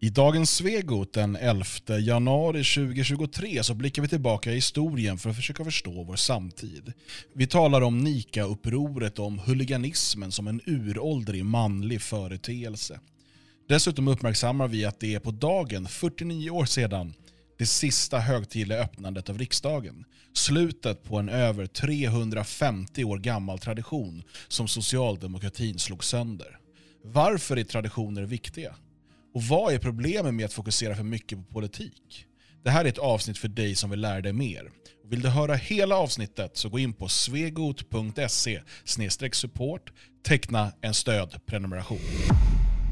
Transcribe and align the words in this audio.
I 0.00 0.10
dagens 0.10 0.50
Svegot 0.50 1.12
den 1.12 1.36
11 1.36 1.64
januari 1.98 2.64
2023 2.64 3.62
så 3.64 3.74
blickar 3.74 4.02
vi 4.02 4.08
tillbaka 4.08 4.52
i 4.52 4.54
historien 4.54 5.18
för 5.18 5.30
att 5.30 5.36
försöka 5.36 5.64
förstå 5.64 6.02
vår 6.02 6.16
samtid. 6.16 6.92
Vi 7.34 7.46
talar 7.46 7.80
om 7.80 7.98
Nika-upproret 7.98 9.18
och 9.18 9.26
om 9.26 9.38
huliganismen 9.38 10.32
som 10.32 10.48
en 10.48 10.60
uråldrig 10.66 11.44
manlig 11.44 12.02
företeelse. 12.02 13.00
Dessutom 13.68 14.08
uppmärksammar 14.08 14.68
vi 14.68 14.84
att 14.84 15.00
det 15.00 15.14
är 15.14 15.20
på 15.20 15.30
dagen 15.30 15.86
49 15.86 16.50
år 16.50 16.64
sedan 16.64 17.14
det 17.58 17.66
sista 17.66 18.18
högtidliga 18.18 18.82
öppnandet 18.82 19.30
av 19.30 19.38
riksdagen. 19.38 20.04
Slutet 20.32 21.04
på 21.04 21.16
en 21.16 21.28
över 21.28 21.66
350 21.66 23.04
år 23.04 23.18
gammal 23.18 23.58
tradition 23.58 24.22
som 24.48 24.68
socialdemokratin 24.68 25.78
slog 25.78 26.04
sönder. 26.04 26.58
Varför 27.04 27.56
är 27.56 27.64
traditioner 27.64 28.22
viktiga? 28.22 28.74
Och 29.34 29.42
vad 29.42 29.72
är 29.72 29.78
problemet 29.78 30.34
med 30.34 30.44
att 30.44 30.52
fokusera 30.52 30.94
för 30.94 31.02
mycket 31.02 31.38
på 31.38 31.44
politik? 31.44 32.24
Det 32.64 32.70
här 32.70 32.84
är 32.84 32.88
ett 32.88 32.98
avsnitt 32.98 33.38
för 33.38 33.48
dig 33.48 33.74
som 33.74 33.90
vill 33.90 34.00
lära 34.00 34.20
dig 34.20 34.32
mer. 34.32 34.70
Vill 35.04 35.20
du 35.20 35.28
höra 35.28 35.54
hela 35.54 35.96
avsnittet 35.96 36.56
så 36.56 36.68
gå 36.68 36.78
in 36.78 36.92
på 36.92 37.08
svegot.se 37.08 38.60
support, 39.32 39.92
teckna 40.24 40.72
en 40.80 40.94
stödprenumeration. 40.94 41.98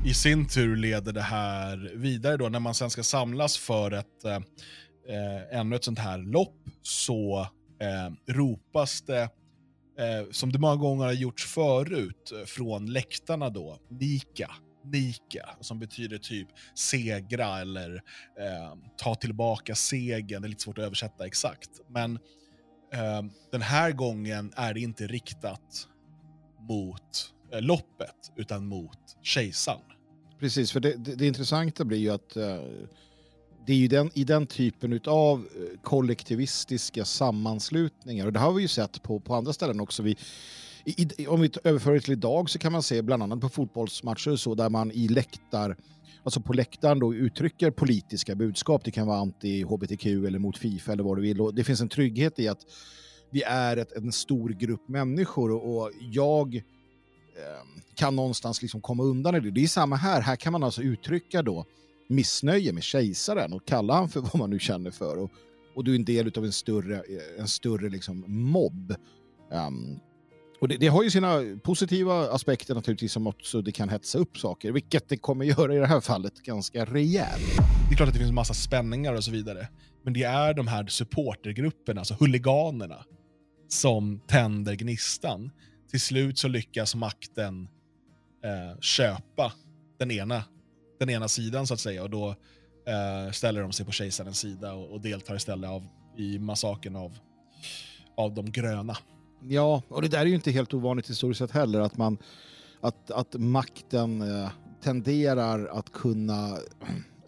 I 0.07 0.15
sin 0.15 0.49
tur 0.49 0.77
leder 0.77 1.13
det 1.13 1.23
här 1.23 1.93
vidare 1.95 2.37
då 2.37 2.49
när 2.49 2.61
man 2.61 2.75
sen 2.75 2.91
ska 2.91 3.03
samlas 3.03 3.57
för 3.57 3.93
ett, 3.93 4.25
eh, 4.25 5.59
ännu 5.59 5.77
ett 5.77 5.85
sånt 5.85 5.99
här 5.99 6.19
lopp 6.19 6.57
så 6.83 7.41
eh, 7.81 8.35
ropas 8.35 9.03
det 9.03 9.23
eh, 9.99 10.31
som 10.31 10.53
det 10.53 10.59
många 10.59 10.77
gånger 10.77 11.05
har 11.05 11.13
gjorts 11.13 11.45
förut 11.45 12.33
från 12.47 12.87
läktarna 12.93 13.51
då, 13.51 13.79
Nika 13.91 14.51
Nika, 14.93 15.57
som 15.61 15.79
betyder 15.79 16.19
typ 16.19 16.49
segra 16.75 17.61
eller 17.61 17.95
eh, 18.41 18.75
ta 18.97 19.15
tillbaka 19.15 19.75
segern. 19.75 20.43
Det 20.43 20.47
är 20.47 20.49
lite 20.49 20.63
svårt 20.63 20.79
att 20.79 20.85
översätta 20.85 21.27
exakt. 21.27 21.71
Men 21.89 22.19
eh, 22.93 23.23
den 23.53 23.63
här 23.63 23.93
gången 23.93 24.53
är 24.57 24.75
det 24.75 24.81
inte 24.81 25.07
riktat 25.07 25.89
mot 26.69 27.35
eh, 27.53 27.63
loppet, 27.63 28.33
utan 28.37 28.67
mot 28.67 29.17
kejsaren. 29.23 29.81
Precis, 30.41 30.73
för 30.73 30.81
det, 30.81 30.95
det, 30.97 31.15
det 31.15 31.27
intressanta 31.27 31.85
blir 31.85 31.99
ju 31.99 32.11
att 32.11 32.37
eh, 32.37 32.61
det 33.67 33.73
är 33.73 33.77
ju 33.77 33.89
den, 33.89 34.11
i 34.15 34.25
den 34.25 34.47
typen 34.47 35.01
av 35.07 35.39
eh, 35.39 35.81
kollektivistiska 35.83 37.05
sammanslutningar, 37.05 38.27
och 38.27 38.33
det 38.33 38.39
har 38.39 38.53
vi 38.53 38.63
ju 38.63 38.69
sett 38.69 39.03
på, 39.03 39.21
på 39.21 39.35
andra 39.35 39.53
ställen 39.53 39.81
också. 39.81 40.03
Vi, 40.03 40.17
i, 40.87 41.27
om 41.27 41.41
vi 41.41 41.51
överför 41.65 41.93
det 41.93 42.01
till 42.01 42.13
idag 42.13 42.51
så 42.51 42.59
kan 42.59 42.73
man 42.73 42.83
se 42.83 43.03
bland 43.03 43.23
annat 43.23 43.41
på 43.41 43.49
fotbollsmatcher 43.49 44.31
och 44.31 44.41
så 44.41 44.55
där 44.55 44.71
man 44.71 44.93
i 44.93 45.09
läktar, 45.09 45.77
alltså 46.23 46.41
på 46.41 46.53
läktaren 46.53 46.99
då 46.99 47.15
uttrycker 47.15 47.71
politiska 47.71 48.35
budskap. 48.35 48.85
Det 48.85 48.91
kan 48.91 49.07
vara 49.07 49.21
anti-hbtq 49.21 50.27
eller 50.27 50.39
mot 50.39 50.59
Fifa 50.59 50.93
eller 50.93 51.05
vad 51.05 51.17
du 51.17 51.23
vill. 51.23 51.41
Och 51.41 51.55
det 51.55 51.65
finns 51.65 51.81
en 51.81 51.89
trygghet 51.89 52.39
i 52.39 52.49
att 52.49 52.61
vi 53.31 53.43
är 53.43 53.77
ett, 53.77 53.93
en 53.93 54.13
stor 54.13 54.49
grupp 54.49 54.89
människor 54.89 55.51
och 55.51 55.91
jag 56.01 56.57
eh, 56.57 56.63
kan 57.95 58.17
någonstans 58.17 58.63
liksom 58.63 58.81
komma 58.81 59.03
undan 59.03 59.35
i 59.35 59.41
det. 59.41 59.51
Det 59.51 59.63
är 59.63 59.69
samma 59.69 59.97
här. 59.97 60.21
Här 60.21 60.37
kan 60.37 60.53
man 60.53 60.63
alltså 60.63 60.83
uttrycka 60.83 61.43
då 61.43 61.65
missnöje 62.09 62.73
med 62.73 62.83
kejsaren 62.83 63.53
och 63.53 63.67
kalla 63.67 63.95
han 63.95 64.09
för 64.09 64.21
vad 64.33 64.37
man 64.37 64.51
nu 64.51 64.59
känner 64.59 64.91
för. 64.91 65.17
Och, 65.17 65.31
och 65.75 65.85
du 65.85 65.91
är 65.91 65.97
en 65.97 66.05
del 66.05 66.33
av 66.37 66.45
en 66.45 66.53
större, 66.53 67.03
en 67.39 67.49
större 67.49 67.89
liksom 67.89 68.25
mobb. 68.27 68.95
Um, 69.51 70.01
och 70.61 70.69
det, 70.69 70.77
det, 70.77 70.87
har 70.87 71.03
ju 71.03 71.11
sina 71.11 71.43
positiva 71.63 72.31
aspekter 72.31 72.75
naturligtvis 72.75 73.13
som 73.13 73.27
också 73.27 73.63
det 73.63 73.73
kan 73.73 73.89
hetsa 73.89 74.19
upp 74.19 74.39
saker, 74.39 74.73
vilket 74.73 75.09
det 75.09 75.17
kommer 75.17 75.45
göra 75.45 75.75
i 75.75 75.79
det 75.79 75.87
här 75.87 76.01
fallet 76.01 76.43
ganska 76.43 76.85
rejält. 76.85 77.57
Det 77.89 77.95
är 77.95 77.97
klart 77.97 78.09
att 78.09 78.15
det 78.15 78.21
finns 78.21 78.33
massa 78.33 78.55
spänningar 78.55 79.15
och 79.15 79.25
så 79.25 79.31
vidare, 79.31 79.69
men 80.03 80.13
det 80.13 80.23
är 80.23 80.55
de 80.55 80.67
här 80.67 80.87
supportergrupperna, 80.87 82.01
alltså 82.01 82.17
huliganerna, 82.21 83.05
som 83.69 84.21
tänder 84.27 84.75
gnistan. 84.75 85.51
Till 85.91 86.01
slut 86.01 86.39
så 86.39 86.49
lyckas 86.49 86.95
makten 86.95 87.69
eh, 88.45 88.81
köpa 88.81 89.53
den 89.99 90.11
ena, 90.11 90.45
den 90.99 91.11
ena 91.11 91.29
sidan 91.29 91.67
så 91.67 91.75
att 91.75 91.81
säga 91.81 92.03
och 92.03 92.11
då 92.11 92.29
eh, 92.87 93.33
ställer 93.33 93.63
de 93.63 93.73
sig 93.73 93.87
på 93.87 93.93
kejsarens 93.93 94.39
sida 94.39 94.73
och, 94.73 94.93
och 94.93 95.01
deltar 95.01 95.37
istället 95.37 95.71
av, 95.71 95.87
i 96.17 96.39
massakern 96.39 96.97
av, 96.97 97.19
av 98.17 98.35
de 98.35 98.51
gröna. 98.51 98.97
Ja, 99.41 99.83
och 99.89 100.03
det 100.03 100.09
där 100.09 100.21
är 100.21 100.27
ju 100.27 100.35
inte 100.35 100.51
helt 100.51 100.75
ovanligt 100.75 101.11
historiskt 101.11 101.39
sett 101.39 101.51
heller, 101.51 101.81
att, 101.81 101.97
man, 101.97 102.19
att, 102.81 103.11
att 103.11 103.35
makten 103.35 104.23
eh, 104.23 104.51
tenderar 104.83 105.67
att 105.67 105.93
kunna, 105.93 106.57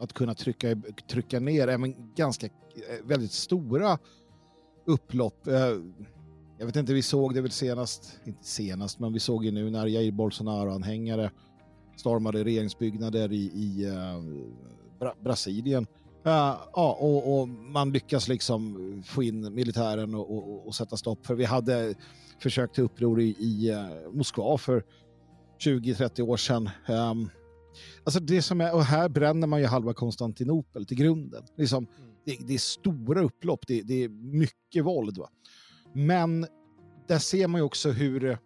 att 0.00 0.12
kunna 0.12 0.34
trycka, 0.34 0.76
trycka 1.10 1.40
ner 1.40 1.68
även 1.68 2.14
ganska 2.14 2.46
eh, 2.46 2.52
väldigt 3.04 3.32
stora 3.32 3.98
upplopp. 4.86 5.46
Eh, 5.46 5.72
jag 6.58 6.66
vet 6.66 6.76
inte, 6.76 6.94
vi 6.94 7.02
såg 7.02 7.34
det 7.34 7.40
väl 7.40 7.50
senast, 7.50 8.18
inte 8.24 8.44
senast, 8.44 8.98
men 8.98 9.12
vi 9.12 9.20
såg 9.20 9.44
ju 9.44 9.50
nu 9.50 9.70
när 9.70 9.86
Jair 9.86 10.12
Bolsonaro-anhängare 10.12 11.30
stormade 11.96 12.44
regeringsbyggnader 12.44 13.32
i, 13.32 13.42
i 13.54 13.84
eh, 13.84 14.22
Bra 14.98 15.14
Brasilien. 15.20 15.86
Uh, 16.26 16.32
ja, 16.72 16.98
och, 17.00 17.40
och, 17.40 17.48
man 17.48 17.92
lyckas 17.92 18.28
liksom 18.28 19.02
få 19.06 19.22
in 19.22 19.54
militären 19.54 20.14
och, 20.14 20.36
och, 20.36 20.66
och, 20.66 20.74
sätta 20.74 20.96
stopp. 20.96 21.26
För 21.26 21.34
vi 21.34 21.44
hade 21.44 21.94
försökt 22.38 22.74
till 22.74 22.84
uppror 22.84 23.20
i, 23.20 23.36
i 23.38 23.72
uh, 23.72 24.12
Moskva 24.12 24.58
för 24.58 24.84
20-30 25.58 26.20
år 26.20 26.36
sedan. 26.36 26.70
Um, 26.88 27.30
alltså 28.04 28.20
det 28.20 28.42
som 28.42 28.60
är, 28.60 28.74
och 28.74 28.84
här 28.84 29.08
bränner 29.08 29.46
man 29.46 29.60
ju 29.60 29.66
halva 29.66 29.94
Konstantinopel 29.94 30.86
till 30.86 30.96
grunden. 30.96 31.44
Liksom, 31.56 31.86
mm. 31.98 32.10
det, 32.24 32.36
det, 32.46 32.54
är 32.54 32.58
stora 32.58 33.22
upplopp, 33.22 33.66
det, 33.66 33.82
det 33.82 34.04
är 34.04 34.08
mycket 34.08 34.84
våld. 34.84 35.18
Va? 35.18 35.30
Men 35.92 36.46
där 37.08 37.18
ser 37.18 37.46
man 37.46 37.60
ju 37.60 37.64
också 37.64 37.90
hur, 37.90 38.38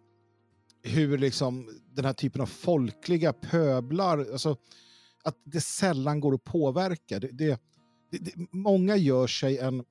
hur 0.83 1.19
liksom 1.19 1.69
den 1.95 2.05
här 2.05 2.13
typen 2.13 2.43
av 2.43 2.47
folkliga 2.47 3.33
pöblar, 3.33 4.19
alltså 4.33 4.57
att 5.25 5.37
det 5.45 5.61
sällan 5.61 6.21
går 6.21 6.35
att 6.35 6.45
påverka. 6.45 7.21
Det, 7.21 7.29
det, 7.33 7.61
det, 8.11 8.33
många 8.51 8.97
gör 8.97 9.27
sig 9.27 9.59
en 9.59 9.85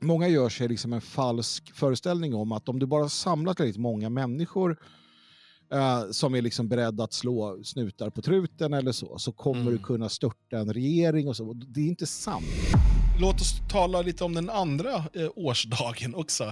Många 0.00 0.28
gör 0.28 0.48
sig 0.48 0.68
liksom 0.68 0.92
en 0.92 1.00
falsk 1.00 1.74
föreställning 1.74 2.34
om 2.34 2.52
att 2.52 2.68
om 2.68 2.78
du 2.78 2.86
bara 2.86 3.08
samlar 3.08 3.54
tillräckligt 3.54 3.80
många 3.80 4.10
människor 4.10 4.78
uh, 5.74 6.10
som 6.10 6.34
är 6.34 6.42
liksom 6.42 6.68
beredda 6.68 7.04
att 7.04 7.12
slå 7.12 7.64
snutar 7.64 8.10
på 8.10 8.22
truten 8.22 8.74
eller 8.74 8.92
så, 8.92 9.18
så 9.18 9.32
kommer 9.32 9.60
mm. 9.60 9.72
du 9.72 9.78
kunna 9.78 10.08
störta 10.08 10.58
en 10.58 10.72
regering 10.72 11.28
och 11.28 11.36
så. 11.36 11.52
Det 11.52 11.80
är 11.80 11.86
inte 11.86 12.06
sant. 12.06 12.44
Låt 13.20 13.40
oss 13.40 13.54
tala 13.70 14.02
lite 14.02 14.24
om 14.24 14.34
den 14.34 14.50
andra 14.50 14.94
eh, 14.94 15.30
årsdagen 15.36 16.14
också. 16.14 16.44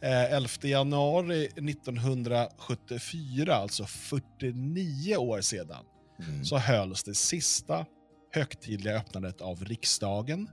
Eh, 0.00 0.32
11 0.32 0.48
januari 0.62 1.44
1974, 1.44 3.54
alltså 3.54 3.84
49 3.84 5.16
år 5.16 5.40
sedan, 5.40 5.84
mm. 6.18 6.44
så 6.44 6.58
hölls 6.58 7.02
det 7.02 7.14
sista 7.14 7.86
högtidliga 8.32 8.96
öppnandet 8.96 9.40
av 9.40 9.64
riksdagen. 9.64 10.48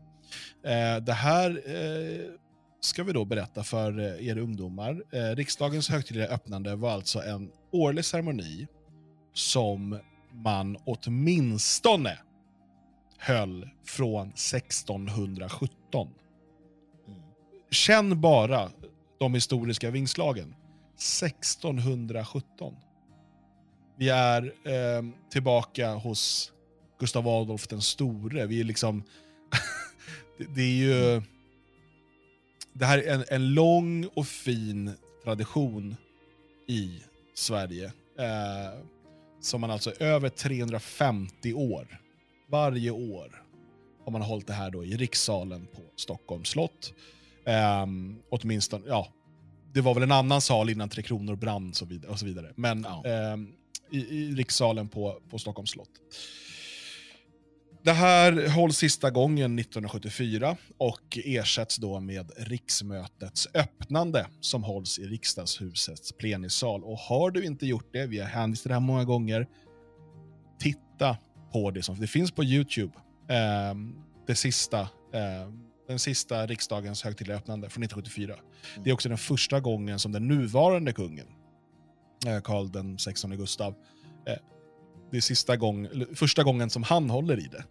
Eh, 0.65 0.97
det 0.97 1.13
här 1.13 1.61
eh, 1.65 2.25
ska 2.81 3.03
vi 3.03 3.13
då 3.13 3.25
berätta 3.25 3.63
för 3.63 3.99
eh, 3.99 4.27
er 4.27 4.37
ungdomar. 4.37 5.03
Eh, 5.11 5.35
riksdagens 5.35 5.89
högtidliga 5.89 6.27
öppnande 6.27 6.75
var 6.75 6.91
alltså 6.91 7.21
en 7.21 7.51
årlig 7.71 8.05
ceremoni 8.05 8.67
som 9.33 9.99
man 10.33 10.77
åtminstone 10.85 12.17
höll 13.17 13.69
från 13.85 14.27
1617. 14.27 16.07
Mm. 17.07 17.19
Känn 17.71 18.21
bara 18.21 18.69
de 19.19 19.33
historiska 19.33 19.91
vingslagen. 19.91 20.55
1617. 20.95 22.75
Vi 23.99 24.09
är 24.09 24.53
eh, 24.63 25.03
tillbaka 25.31 25.93
hos 25.93 26.51
Gustav 26.99 27.27
Adolf 27.27 27.67
den 27.67 27.81
store. 27.81 28.45
Vi 28.45 28.59
är 28.59 28.63
liksom... 28.63 29.03
det, 30.37 30.45
det, 30.55 30.61
är 30.61 30.75
ju... 30.75 31.21
Det 32.73 32.85
här 32.85 32.97
är 32.97 33.13
en, 33.13 33.23
en 33.29 33.53
lång 33.53 34.05
och 34.05 34.27
fin 34.27 34.91
tradition 35.23 35.95
i 36.67 37.03
Sverige. 37.33 37.85
Eh, 38.19 38.79
som 39.41 39.61
man 39.61 39.71
alltså 39.71 39.91
över 39.99 40.29
350 40.29 41.53
år, 41.53 42.01
varje 42.49 42.91
år, 42.91 43.43
har 44.05 44.11
man 44.11 44.21
hållit 44.21 44.47
det 44.47 44.53
här 44.53 44.71
då 44.71 44.85
i 44.85 44.97
rikssalen 44.97 45.67
på 45.75 45.81
Stockholms 45.95 46.49
slott. 46.49 46.93
Eh, 47.45 47.85
åtminstone, 48.29 48.83
ja, 48.87 49.07
det 49.73 49.81
var 49.81 49.93
väl 49.93 50.03
en 50.03 50.11
annan 50.11 50.41
sal 50.41 50.69
innan 50.69 50.89
Tre 50.89 51.03
Kronor 51.03 51.35
brann 51.35 51.69
och 52.09 52.19
så 52.19 52.25
vidare. 52.25 52.53
Men 52.55 52.83
ja. 52.83 53.05
eh, 53.05 53.37
i, 53.91 53.97
i 53.97 54.31
rikssalen 54.35 54.87
på, 54.87 55.21
på 55.29 55.39
Stockholms 55.39 55.69
slott. 55.69 55.89
Det 57.83 57.91
här 57.91 58.49
hålls 58.49 58.77
sista 58.77 59.09
gången 59.09 59.59
1974 59.59 60.57
och 60.77 61.17
ersätts 61.25 61.77
då 61.77 61.99
med 61.99 62.31
riksmötets 62.37 63.47
öppnande 63.53 64.27
som 64.41 64.63
hålls 64.63 64.99
i 64.99 65.05
riksdagshusets 65.05 66.11
plenisal. 66.11 66.83
Och 66.83 66.97
har 66.97 67.31
du 67.31 67.45
inte 67.45 67.65
gjort 67.65 67.93
det, 67.93 68.07
vi 68.07 68.19
har 68.19 68.27
hänvisat 68.27 68.61
till 68.61 68.69
det 68.69 68.75
här 68.75 68.81
många 68.81 69.03
gånger, 69.03 69.47
titta 70.59 71.17
på 71.53 71.71
det 71.71 71.83
som 71.83 71.99
det 71.99 72.07
finns 72.07 72.31
på 72.31 72.43
Youtube. 72.43 72.93
eh, 73.29 73.75
det 74.27 74.35
sista, 74.35 74.79
eh, 75.13 75.49
den 75.87 75.99
sista 75.99 76.45
riksdagens 76.45 77.03
högtidliga 77.03 77.37
öppnande 77.37 77.69
från 77.69 77.83
1974. 77.83 78.35
Det 78.83 78.89
är 78.89 78.93
också 78.93 79.09
den 79.09 79.17
första 79.17 79.59
gången 79.59 79.99
som 79.99 80.11
den 80.11 80.27
nuvarande 80.27 80.93
kungen, 80.93 81.27
Karl 82.43 82.71
den 82.71 82.97
16 82.97 83.37
Gustav, 83.37 83.75
eh, 84.25 84.33
det 85.11 85.17
är 85.17 85.21
sista 85.21 85.57
gång, 85.57 85.87
första 86.15 86.43
gången 86.43 86.69
som 86.69 86.83
han 86.83 87.09
håller 87.09 87.39
i 87.39 87.47
det. 87.51 87.63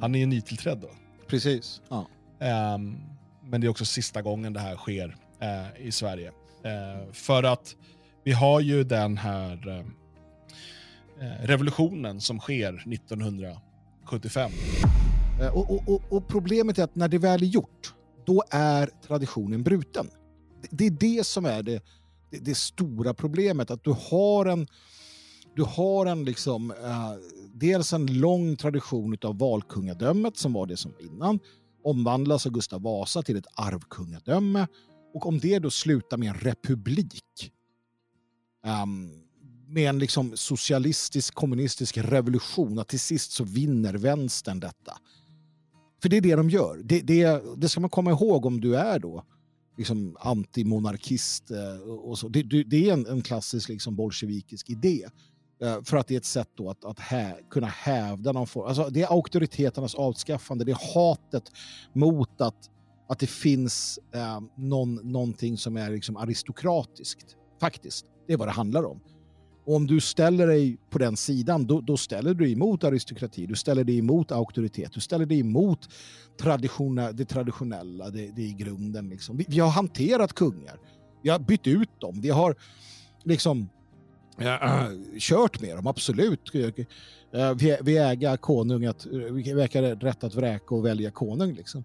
Han 0.00 0.14
är 0.14 0.18
ju 0.18 0.26
nytillträdd 0.26 0.78
då. 0.78 0.90
Precis. 1.26 1.82
Ja. 1.88 2.06
Um, 2.74 3.00
men 3.44 3.60
det 3.60 3.66
är 3.66 3.68
också 3.68 3.84
sista 3.84 4.22
gången 4.22 4.52
det 4.52 4.60
här 4.60 4.76
sker 4.76 5.16
uh, 5.42 5.86
i 5.86 5.92
Sverige. 5.92 6.32
För 7.12 7.42
att 7.42 7.76
vi 8.24 8.32
har 8.32 8.60
ju 8.60 8.84
den 8.84 9.16
här 9.16 9.84
revolutionen 11.40 12.20
som 12.20 12.38
sker 12.40 12.92
1975. 12.92 14.50
Och, 15.54 15.70
och, 15.70 15.88
och, 15.88 16.02
och, 16.12 16.28
problemet 16.28 16.78
är 16.78 16.84
att 16.84 16.94
när 16.94 17.08
det 17.08 17.18
väl 17.18 17.42
är 17.42 17.46
gjort, 17.46 17.94
då 18.24 18.44
är 18.50 18.90
traditionen 19.06 19.62
bruten. 19.62 20.10
Det, 20.60 20.68
det 20.70 20.86
är 20.86 21.16
det 21.16 21.26
som 21.26 21.44
är 21.44 21.62
det, 21.62 21.82
det, 22.32 22.38
det, 22.38 22.54
stora 22.54 23.14
problemet, 23.14 23.70
att 23.70 23.84
du 23.84 23.94
har 24.10 24.46
en 24.46 24.66
du 25.54 25.62
har 25.62 26.06
en 26.06 26.24
liksom, 26.24 26.70
eh, 26.70 27.12
dels 27.54 27.92
en 27.92 28.20
lång 28.20 28.56
tradition 28.56 29.16
av 29.22 29.38
valkungadömet 29.38 30.36
som 30.36 30.52
var 30.52 30.66
det 30.66 30.76
som 30.76 30.92
var 30.92 31.00
innan, 31.00 31.38
omvandlas 31.84 32.46
av 32.46 32.52
Gustav 32.52 32.82
Vasa 32.82 33.22
till 33.22 33.36
ett 33.36 33.46
arvkungadöme 33.54 34.66
och 35.14 35.26
om 35.26 35.38
det 35.38 35.58
då 35.58 35.70
slutar 35.70 36.16
med 36.16 36.28
en 36.28 36.34
republik 36.34 37.52
um, 38.82 39.22
med 39.66 39.88
en 39.88 39.98
liksom 39.98 40.32
socialistisk 40.36 41.34
kommunistisk 41.34 41.98
revolution, 41.98 42.78
att 42.78 42.88
till 42.88 43.00
sist 43.00 43.32
så 43.32 43.44
vinner 43.44 43.94
vänstern 43.94 44.60
detta. 44.60 44.98
För 46.02 46.08
det 46.08 46.16
är 46.16 46.20
det 46.20 46.36
de 46.36 46.50
gör. 46.50 46.80
Det, 46.84 47.00
det, 47.00 47.42
det 47.56 47.68
ska 47.68 47.80
man 47.80 47.90
komma 47.90 48.10
ihåg 48.10 48.46
om 48.46 48.60
du 48.60 48.76
är 48.76 48.98
då 48.98 49.24
liksom 49.76 50.16
antimonarkist 50.20 51.50
eh, 51.50 51.90
och 51.90 52.18
så. 52.18 52.28
Det, 52.28 52.42
det 52.42 52.88
är 52.88 52.92
en, 52.92 53.06
en 53.06 53.22
klassisk 53.22 53.68
liksom 53.68 53.96
bolsjevikisk 53.96 54.70
idé. 54.70 55.06
Eh, 55.62 55.82
för 55.82 55.96
att 55.96 56.06
det 56.06 56.14
är 56.14 56.18
ett 56.18 56.24
sätt 56.24 56.48
då 56.54 56.70
att, 56.70 56.84
att 56.84 56.98
hä, 56.98 57.36
kunna 57.50 57.66
hävda 57.66 58.32
någon 58.32 58.46
form. 58.46 58.66
Alltså 58.66 58.88
det 58.90 59.02
är 59.02 59.12
auktoriteternas 59.12 59.94
avskaffande, 59.94 60.64
det 60.64 60.72
är 60.72 60.94
hatet 60.94 61.52
mot 61.92 62.40
att, 62.40 62.70
att 63.08 63.18
det 63.18 63.26
finns 63.26 63.98
eh, 64.14 64.40
någon, 64.56 64.94
någonting 64.94 65.58
som 65.58 65.76
är 65.76 65.90
liksom 65.90 66.16
aristokratiskt. 66.16 67.36
Faktiskt, 67.60 68.06
det 68.26 68.32
är 68.32 68.36
vad 68.36 68.48
det 68.48 68.52
handlar 68.52 68.84
om. 68.84 69.00
Och 69.64 69.76
om 69.76 69.86
du 69.86 70.00
ställer 70.00 70.46
dig 70.46 70.76
på 70.90 70.98
den 70.98 71.16
sidan, 71.16 71.66
då, 71.66 71.80
då, 71.80 71.96
ställer 71.96 72.34
du 72.34 72.44
dig 72.44 72.52
emot 72.52 72.84
aristokrati, 72.84 73.46
du 73.46 73.54
ställer 73.54 73.84
dig 73.84 73.98
emot 73.98 74.32
auktoritet, 74.32 74.92
du 74.92 75.00
ställer 75.00 75.26
dig 75.26 75.40
emot 75.40 75.88
traditiona, 76.40 77.12
det 77.12 77.24
traditionella, 77.24 78.10
det, 78.10 78.36
det 78.36 78.42
i 78.42 78.52
grunden. 78.52 79.08
Liksom. 79.08 79.36
Vi, 79.36 79.46
vi, 79.48 79.58
har 79.58 79.68
hanterat 79.68 80.32
kungar, 80.32 80.78
vi 81.22 81.30
har 81.30 81.38
bytt 81.38 81.66
ut 81.66 82.00
dem, 82.00 82.20
vi 82.20 82.30
har 82.30 82.56
liksom 83.24 83.68
Ja, 84.38 84.88
kört 85.18 85.60
med 85.60 85.76
dem, 85.76 85.86
absolut. 85.86 86.54
Eh, 86.54 87.54
vi, 87.54 87.76
vi 87.82 87.98
äger 87.98 88.36
konung, 88.36 88.84
att, 88.84 89.06
vi 89.06 89.50
äger 89.50 89.96
rätt 89.96 90.24
att 90.24 90.34
vräka 90.34 90.74
och 90.74 90.86
välja 90.86 91.10
konung. 91.10 91.54
Liksom. 91.54 91.84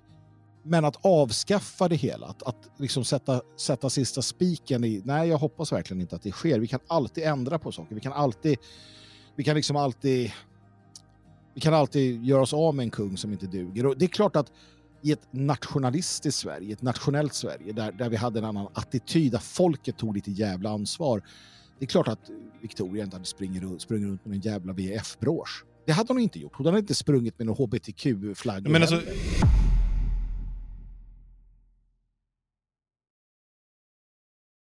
Men 0.67 0.85
att 0.85 1.05
avskaffa 1.05 1.87
det 1.87 1.95
hela, 1.95 2.27
att, 2.27 2.43
att 2.43 2.69
liksom 2.77 3.03
sätta, 3.03 3.41
sätta 3.57 3.89
sista 3.89 4.21
spiken 4.21 4.83
i... 4.83 5.01
Nej, 5.05 5.29
jag 5.29 5.37
hoppas 5.37 5.71
verkligen 5.71 6.01
inte 6.01 6.15
att 6.15 6.21
det 6.21 6.31
sker. 6.31 6.59
Vi 6.59 6.67
kan 6.67 6.79
alltid 6.87 7.23
ändra 7.23 7.59
på 7.59 7.71
saker. 7.71 7.95
Vi 7.95 8.01
kan 8.01 8.13
alltid... 8.13 8.57
Vi 9.35 9.43
kan 9.43 9.55
liksom 9.55 9.75
alltid... 9.75 10.31
Vi 11.53 11.61
kan 11.61 11.73
alltid 11.73 12.25
göra 12.25 12.41
oss 12.41 12.53
av 12.53 12.75
med 12.75 12.83
en 12.83 12.89
kung 12.89 13.17
som 13.17 13.31
inte 13.31 13.47
duger. 13.47 13.85
Och 13.85 13.97
det 13.97 14.05
är 14.05 14.09
klart 14.09 14.35
att 14.35 14.51
i 15.01 15.11
ett 15.11 15.27
nationalistiskt 15.31 16.39
Sverige, 16.39 16.73
ett 16.73 16.81
nationellt 16.81 17.33
Sverige, 17.33 17.73
där, 17.73 17.91
där 17.91 18.09
vi 18.09 18.15
hade 18.15 18.39
en 18.39 18.45
annan 18.45 18.67
attityd, 18.73 19.31
där 19.31 19.39
folket 19.39 19.97
tog 19.97 20.15
lite 20.15 20.31
jävla 20.31 20.69
ansvar, 20.69 21.23
det 21.79 21.85
är 21.85 21.87
klart 21.87 22.07
att 22.07 22.29
Victoria 22.61 23.03
inte 23.03 23.15
hade 23.15 23.25
sprungit, 23.25 23.81
sprungit 23.81 24.07
runt 24.07 24.25
med 24.25 24.35
en 24.35 24.41
jävla 24.41 24.73
VF-brås. 24.73 25.49
Det 25.85 25.91
hade 25.91 26.13
hon 26.13 26.21
inte 26.21 26.39
gjort. 26.39 26.55
Hon 26.55 26.65
hade 26.65 26.79
inte 26.79 26.95
sprungit 26.95 27.39
med 27.39 27.47
någon 27.47 27.55
hbtq-flagga. 27.55 28.69